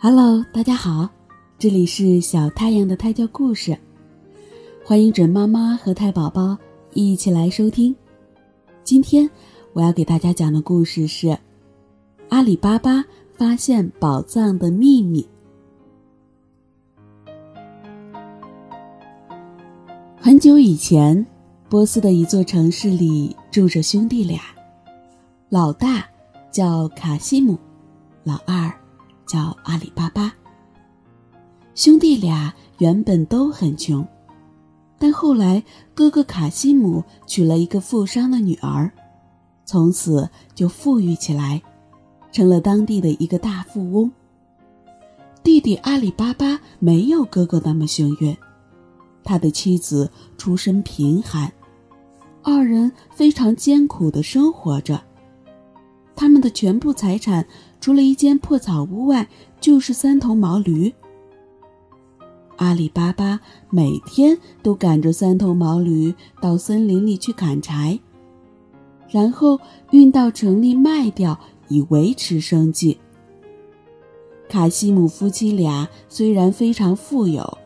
[0.00, 1.08] Hello，大家好，
[1.58, 3.76] 这里是小太阳的胎教故事，
[4.84, 6.56] 欢迎准妈妈和胎宝宝
[6.94, 7.92] 一起来收听。
[8.84, 9.28] 今天
[9.72, 11.36] 我要给大家讲的故事是
[12.28, 15.28] 阿里巴巴发现宝藏的秘密。
[20.16, 21.26] 很久以前，
[21.68, 24.40] 波斯的一座城市里住着兄弟俩，
[25.48, 26.08] 老大
[26.52, 27.58] 叫卡西姆，
[28.22, 28.72] 老二。
[29.28, 30.34] 叫阿里巴巴。
[31.74, 34.04] 兄弟俩原本都很穷，
[34.98, 35.62] 但后来
[35.94, 38.90] 哥哥卡西姆娶了一个富商的女儿，
[39.64, 41.62] 从此就富裕起来，
[42.32, 44.10] 成了当地的一个大富翁。
[45.44, 48.36] 弟弟阿里巴巴没有哥哥那么幸运，
[49.22, 51.52] 他的妻子出身贫寒，
[52.42, 55.00] 二人非常艰苦的生活着。
[56.18, 57.46] 他们的全部财产，
[57.80, 59.28] 除了一间破草屋外，
[59.60, 60.92] 就是三头毛驴。
[62.56, 63.38] 阿里巴巴
[63.70, 66.12] 每天都赶着三头毛驴
[66.42, 67.96] 到森林里去砍柴，
[69.08, 69.60] 然后
[69.92, 72.98] 运到城里卖掉，以维持生计。
[74.48, 77.58] 卡西姆夫妻俩虽然非常富有，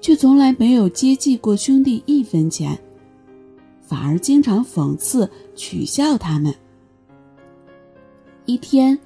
[0.00, 2.76] 却从来没有接济过兄弟一分钱，
[3.80, 6.52] 反而经常讽刺取笑他们。
[8.50, 8.98] 一天，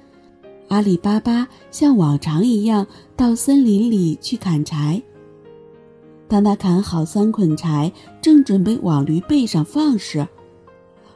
[0.69, 4.99] 阿里巴巴像往常一样到森林里去砍柴。
[6.27, 10.27] 当他砍好三捆柴，正准备往驴背上放时，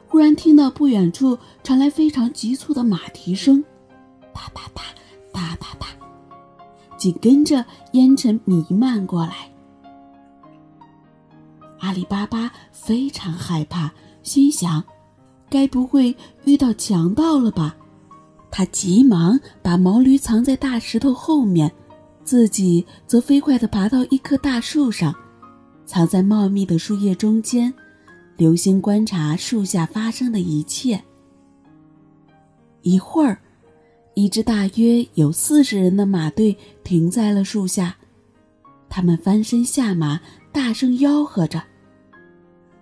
[0.06, 3.64] 忽然听到不远处传来非常急促的马蹄声，
[4.32, 4.82] 哒哒哒，
[5.32, 5.88] 哒哒哒，
[6.96, 9.50] 紧跟着烟尘弥漫过来。
[11.80, 13.90] 阿里巴巴非常害怕，
[14.22, 14.84] 心想：
[15.48, 17.74] 该不会遇到强盗了吧？
[18.50, 21.70] 他急忙把毛驴藏在大石头后面，
[22.24, 25.14] 自己则飞快地爬到一棵大树上，
[25.86, 27.72] 藏在茂密的树叶中间，
[28.36, 31.00] 留心观察树下发生的一切。
[32.82, 33.38] 一会儿，
[34.14, 37.96] 一支大约有四十人的马队停在了树下，
[38.88, 41.62] 他们翻身下马，大声吆喝着。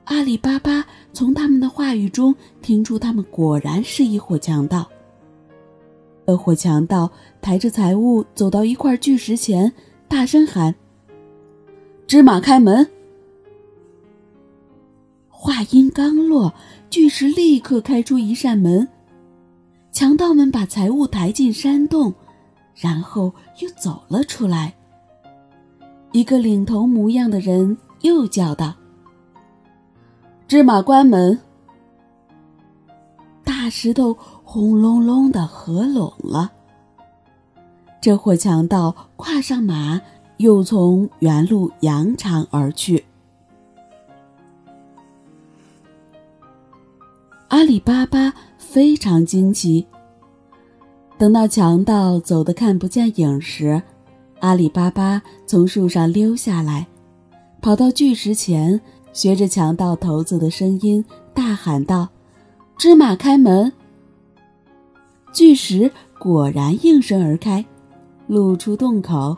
[0.05, 4.89] 阿里巴巴从他们的话语中听出，他们果然是一伙强盗。
[6.29, 9.73] 恶火强盗抬着财物走到一块巨石前，
[10.07, 10.75] 大声喊
[12.07, 12.87] ：“芝麻开门！”
[15.31, 16.53] 话音刚落，
[16.91, 18.87] 巨石立刻开出一扇门，
[19.91, 22.13] 强盗们把财物抬进山洞，
[22.75, 24.75] 然后又走了出来。
[26.13, 28.75] 一个领头模样的人又叫道
[30.47, 31.39] ：“芝麻关门！”
[33.43, 34.15] 大石头。
[34.51, 36.51] 轰隆隆的合拢了。
[38.01, 40.01] 这伙强盗跨上马，
[40.39, 43.05] 又从原路扬长而去。
[47.49, 49.87] 阿里巴巴非常惊奇。
[51.19, 53.83] 等到强盗走得看不见影时，
[54.41, 56.87] 阿里巴巴从树上溜下来，
[57.61, 58.81] 跑到巨石前，
[59.13, 61.05] 学着强盗头子的声音
[61.35, 62.09] 大喊道
[62.79, 63.71] ：“芝麻开门！”
[65.39, 65.89] 巨石
[66.19, 67.65] 果然应声而开，
[68.27, 69.37] 露出洞口。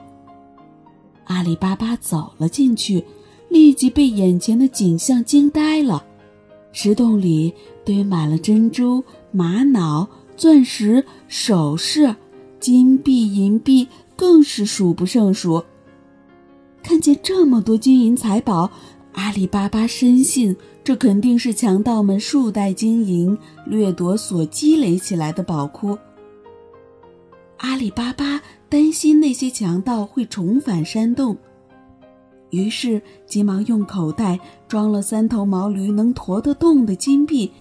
[1.27, 3.05] 阿里巴巴走了进去，
[3.51, 6.03] 立即被眼前的景象惊呆了。
[6.73, 7.53] 石洞里
[7.85, 12.17] 堆满了珍珠、玛瑙、钻石、首饰、
[12.59, 13.87] 金币、银币，
[14.17, 15.63] 更是数不胜数。
[16.83, 18.71] 看见这么多金银财宝，
[19.13, 20.57] 阿里巴巴深信。
[20.83, 25.97] 这肯定是强盗们数代经营掠夺所积累起来的宝库。
[27.59, 31.37] 阿里巴巴担心那些强盗会重返山洞，
[32.49, 37.53] 于是急忙用口袋装了三头毛驴能驮得动的金币，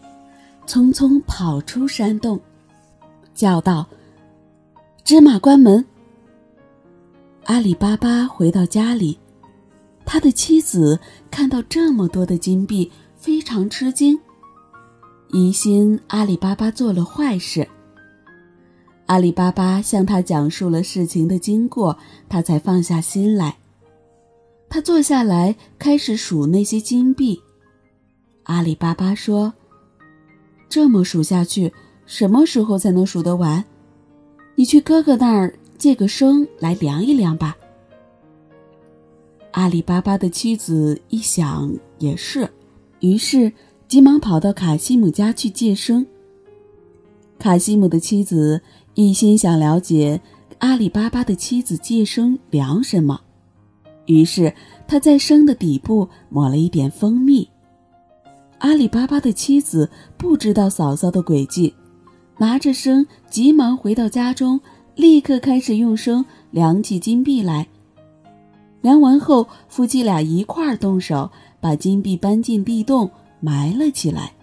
[0.65, 2.39] 匆匆跑出山洞，
[3.35, 3.85] 叫道
[5.03, 5.85] ：“芝麻关门！”
[7.45, 9.19] 阿里巴巴回到家里，
[10.11, 12.91] 他的妻子看到这么多的金币。
[13.15, 14.17] 非常吃惊，
[15.27, 17.67] 疑心阿里巴巴做了坏事。
[19.07, 21.97] 阿里巴巴向他讲述了事情的经过，
[22.29, 23.57] 他才放下心来。
[24.69, 27.37] 他坐下来开始数那些金币。
[28.43, 29.53] 阿里巴巴说
[30.69, 31.73] ：“这么数下去，
[32.05, 33.61] 什么时候才能数得完？
[34.55, 37.57] 你去哥哥那儿借个升来量一量吧。”
[39.59, 42.49] 阿里巴巴的妻子一想，也是。
[43.01, 43.51] 于是，
[43.89, 46.07] 急忙跑到卡西姆家去借生。
[47.37, 48.61] 卡西姆的妻子
[48.93, 50.21] 一心想了解
[50.59, 53.19] 阿里巴巴的妻子借生量什么，
[54.05, 54.55] 于是
[54.87, 57.45] 他在生的底部抹了一点蜂蜜。
[58.59, 61.75] 阿里巴巴的妻子不知道嫂嫂的诡计，
[62.37, 64.57] 拿着生急忙回到家中，
[64.95, 67.67] 立刻开始用生量起金币来。
[68.81, 71.29] 量完后，夫妻俩一块儿动手，
[71.59, 73.09] 把金币搬进地洞
[73.39, 74.33] 埋了起来。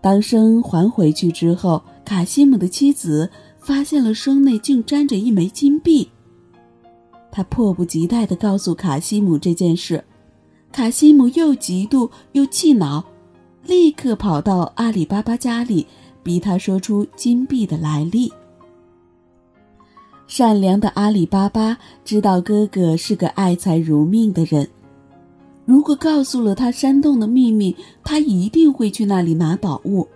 [0.00, 3.30] 当生还回去之后，卡西姆的妻子
[3.60, 6.08] 发现了生内竟沾着一枚金币。
[7.30, 10.02] 他迫不及待地告诉卡西姆这件事。
[10.72, 13.04] 卡西姆又嫉妒又气恼，
[13.64, 15.86] 立刻跑到阿里巴巴家里，
[16.22, 18.32] 逼他说出金币的来历。
[20.38, 24.68] 善良的阿里巴巴知道哥哥是个爱财如命的人，
[25.64, 27.74] 如果告诉了他山洞的秘密，
[28.04, 30.06] 他一定会去那里拿宝物。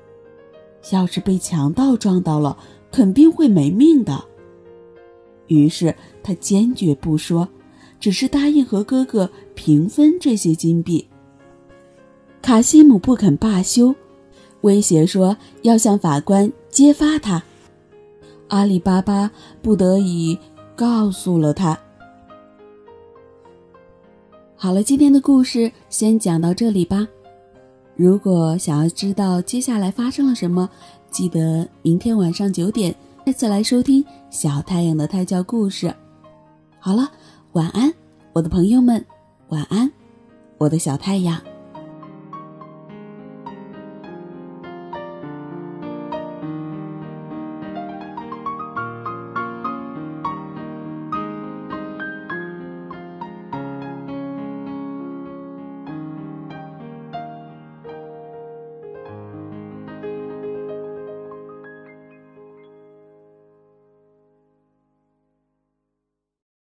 [0.93, 2.57] 要是被强盗撞到了，
[2.93, 4.25] 肯定会没命的。
[5.49, 5.93] 于是
[6.23, 7.49] 他坚决不说。
[7.99, 11.05] 只是答应和哥哥平分这些金币。
[12.41, 13.93] 卡西姆不肯罢休，
[14.61, 17.43] 威胁说要向法官揭发他。
[18.53, 19.31] 阿里巴巴
[19.63, 20.39] 不得已
[20.77, 21.77] 告诉了他。
[24.55, 27.09] 好了，今天的故事先讲到这里吧。
[27.97, 30.69] 如果想要知道接下来发生了什么，
[31.11, 32.95] 记得明天晚上九点
[33.25, 35.93] 再次来收听小太阳的胎教故事。
[36.79, 37.11] 好了。
[37.53, 37.93] 晚安，
[38.33, 39.05] 我的朋友们，
[39.49, 39.93] 晚安，
[40.57, 41.39] 我的小太阳。